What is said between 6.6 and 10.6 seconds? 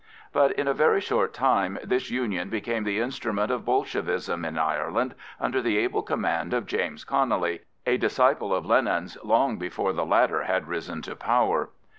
James Connelly, a disciple of Lenin's long before the latter